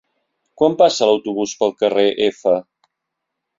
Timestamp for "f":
2.31-2.57